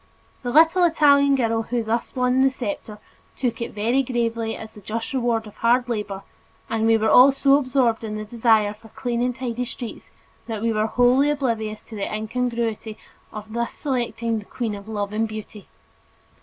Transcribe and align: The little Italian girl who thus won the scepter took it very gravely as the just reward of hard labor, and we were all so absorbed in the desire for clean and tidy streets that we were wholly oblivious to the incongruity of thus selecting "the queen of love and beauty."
The 0.41 0.49
little 0.49 0.83
Italian 0.83 1.35
girl 1.35 1.61
who 1.61 1.83
thus 1.83 2.15
won 2.15 2.41
the 2.41 2.49
scepter 2.49 2.97
took 3.35 3.61
it 3.61 3.69
very 3.75 4.01
gravely 4.01 4.55
as 4.57 4.73
the 4.73 4.81
just 4.81 5.13
reward 5.13 5.45
of 5.45 5.57
hard 5.57 5.87
labor, 5.87 6.23
and 6.71 6.87
we 6.87 6.97
were 6.97 7.11
all 7.11 7.31
so 7.31 7.59
absorbed 7.59 8.03
in 8.03 8.15
the 8.15 8.25
desire 8.25 8.73
for 8.73 8.87
clean 8.89 9.21
and 9.21 9.35
tidy 9.35 9.63
streets 9.63 10.09
that 10.47 10.63
we 10.63 10.73
were 10.73 10.87
wholly 10.87 11.29
oblivious 11.29 11.83
to 11.83 11.95
the 11.95 12.11
incongruity 12.11 12.97
of 13.31 13.53
thus 13.53 13.75
selecting 13.75 14.39
"the 14.39 14.45
queen 14.45 14.73
of 14.73 14.87
love 14.89 15.13
and 15.13 15.27
beauty." 15.27 15.67